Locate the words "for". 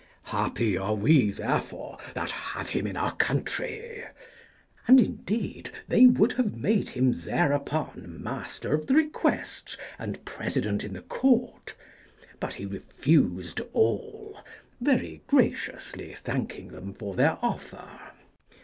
16.95-17.13